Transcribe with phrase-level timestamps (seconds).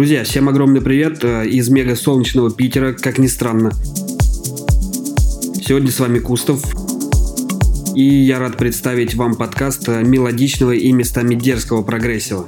[0.00, 3.70] Друзья, всем огромный привет э, из мега солнечного Питера, как ни странно.
[5.62, 6.62] Сегодня с вами Кустов.
[7.94, 12.46] И я рад представить вам подкаст э, мелодичного и местами дерзкого прогрессива.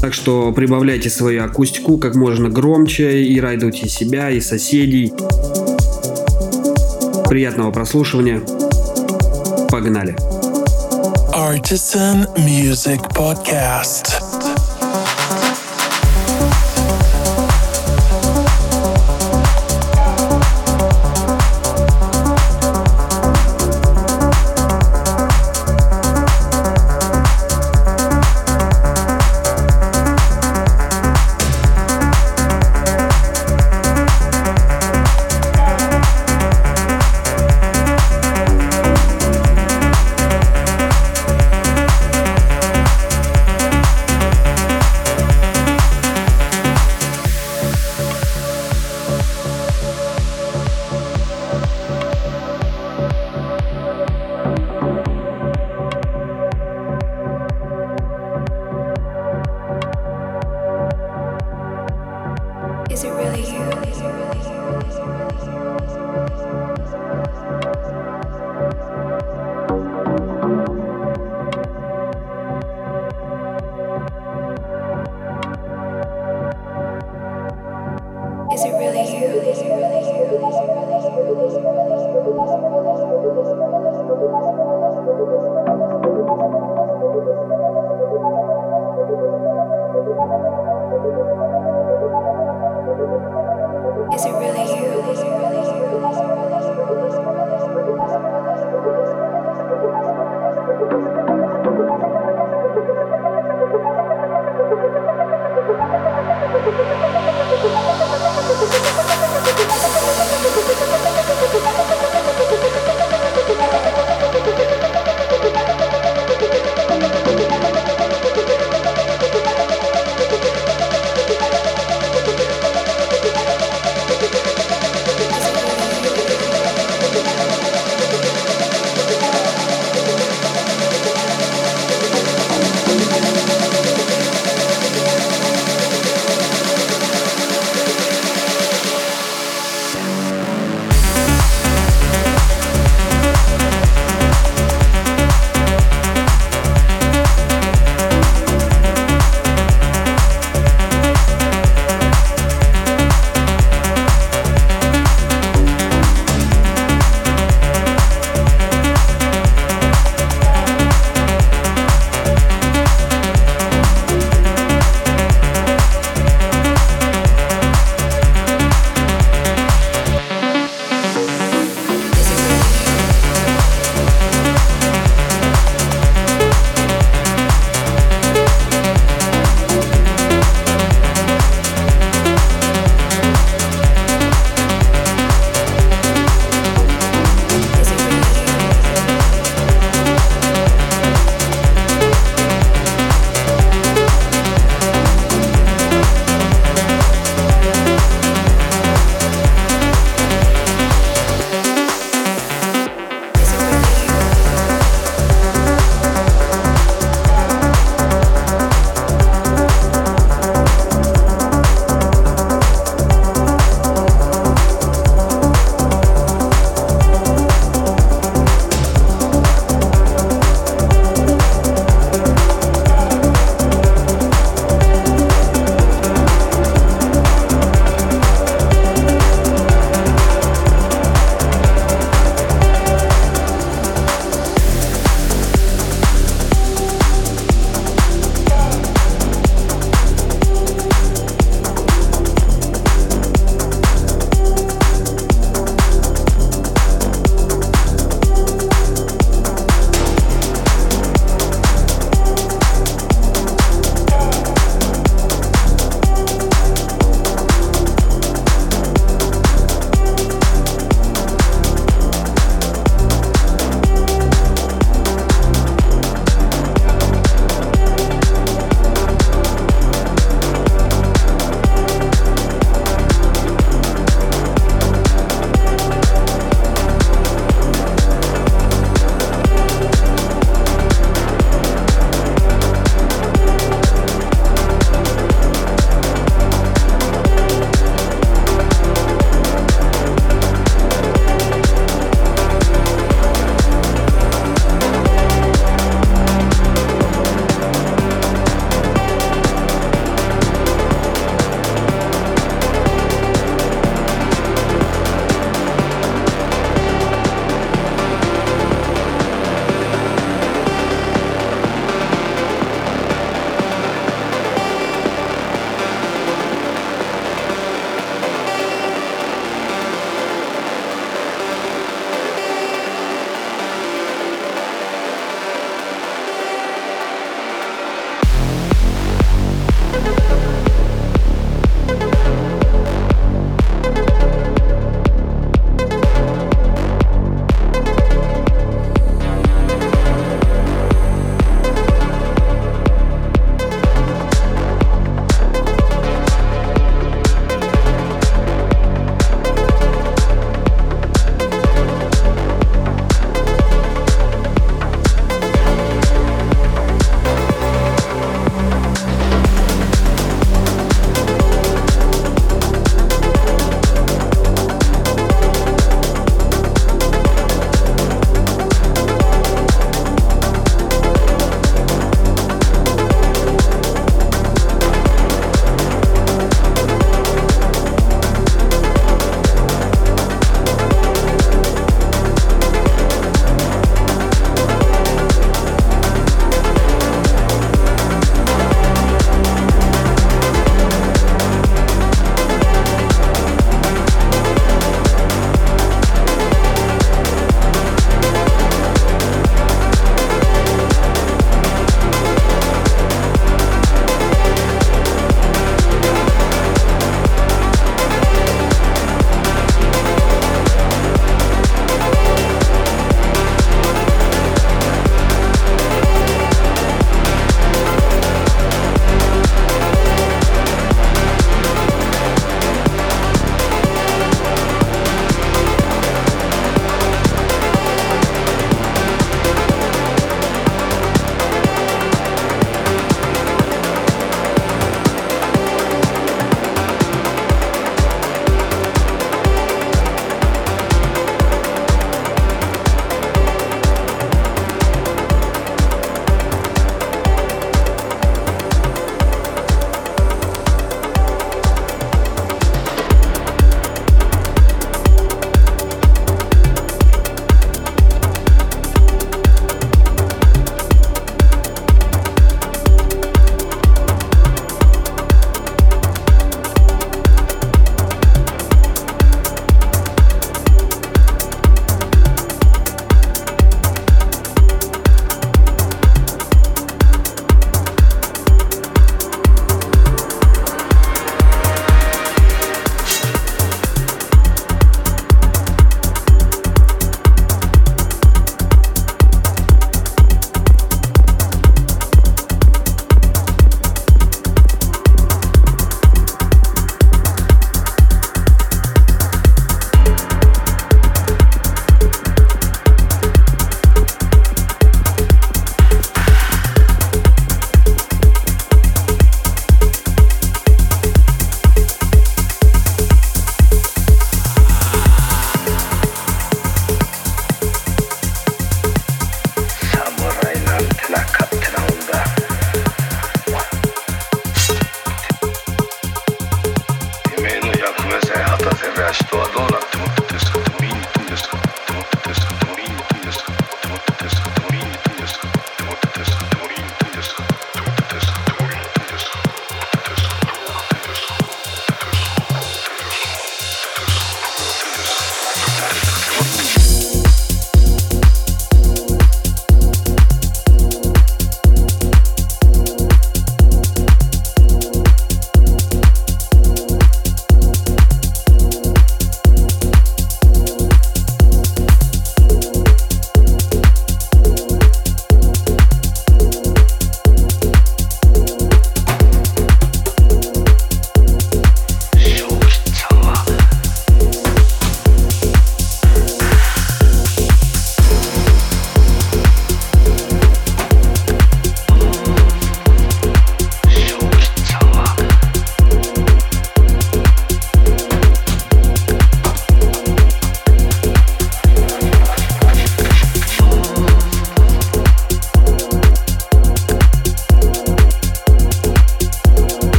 [0.00, 5.12] Так что прибавляйте свою акустику как можно громче и радуйте себя и соседей.
[7.28, 8.40] Приятного прослушивания.
[9.68, 10.14] Погнали.
[11.34, 14.17] Artisan Music Podcast.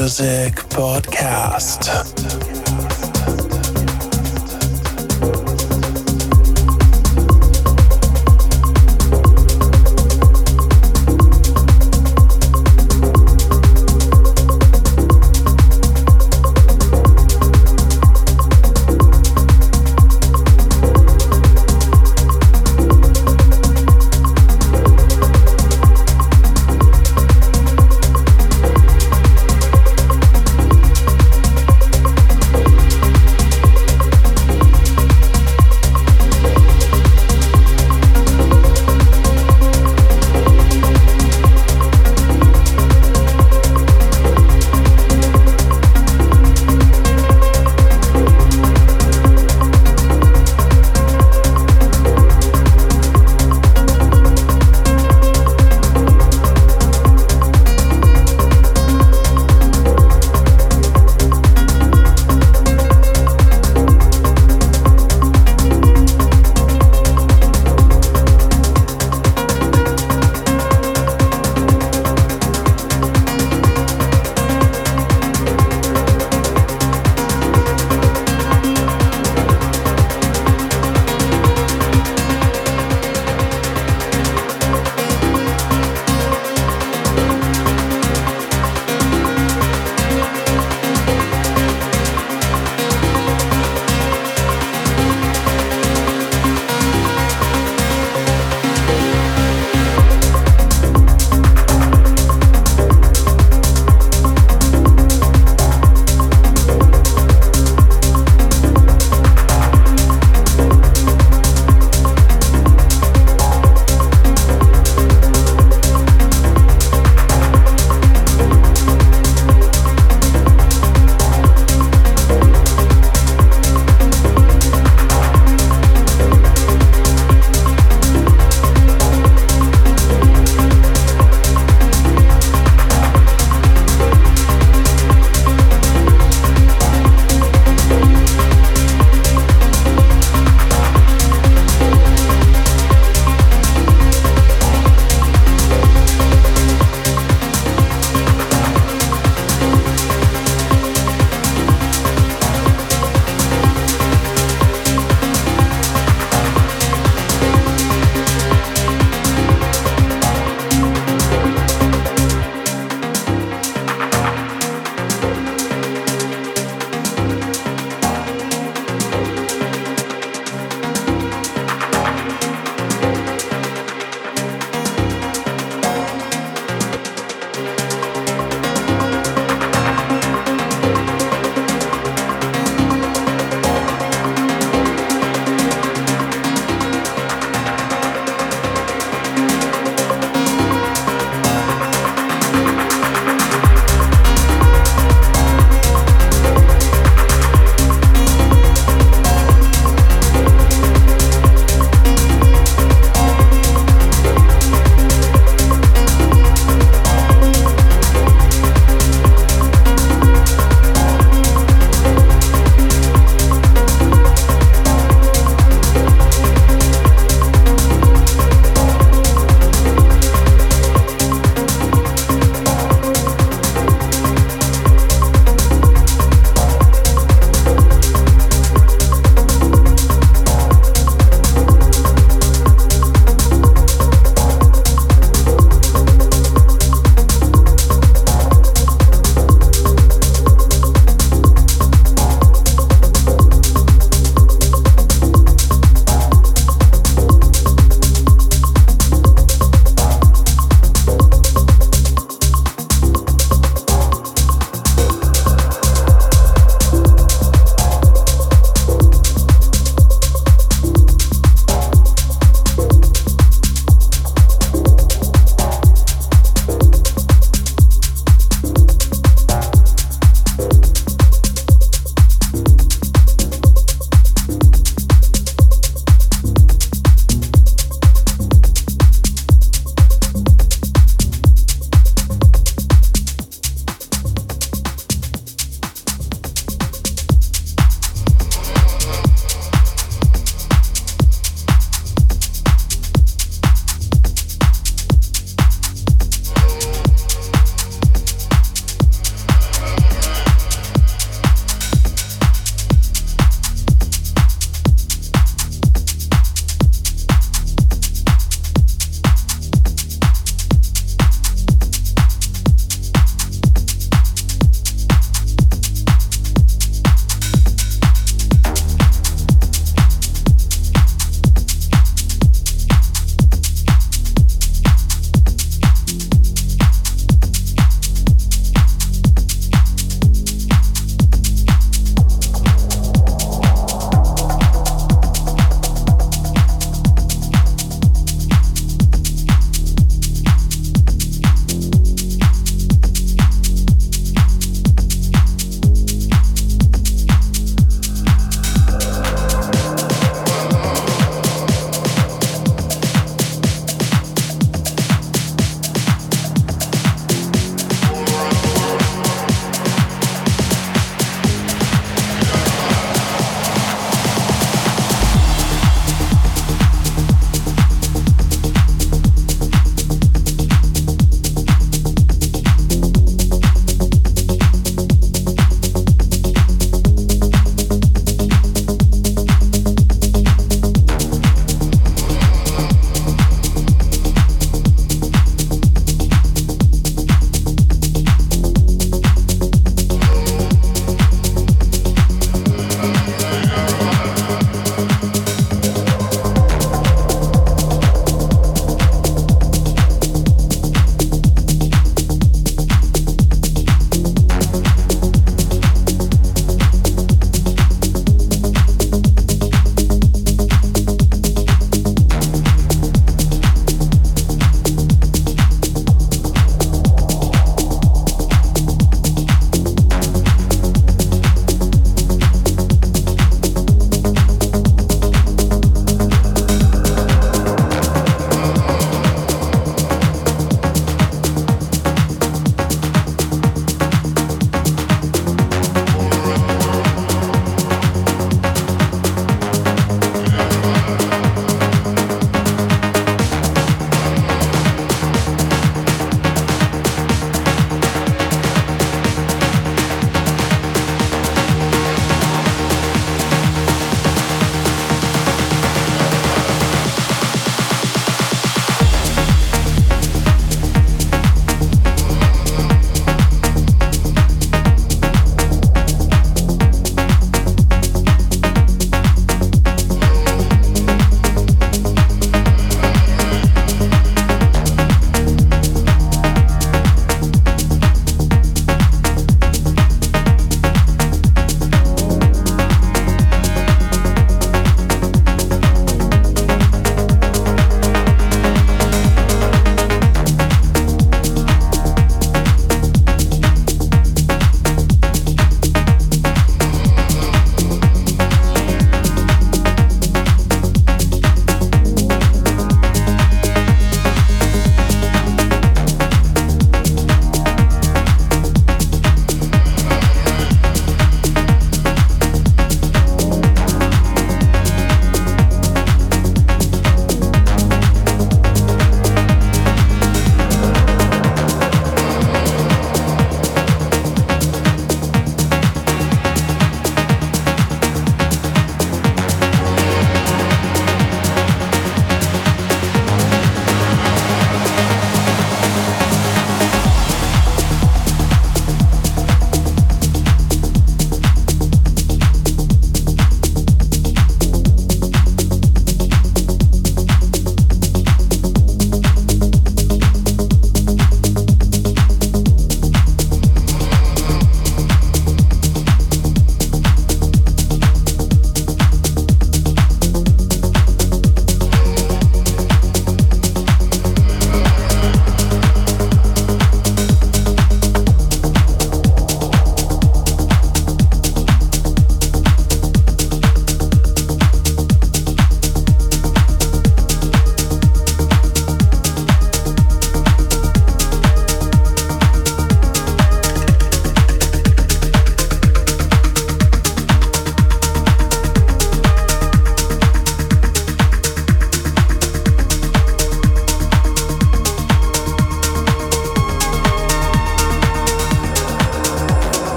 [0.00, 0.59] Music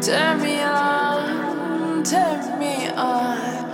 [0.00, 3.69] Turn me on, turn me on.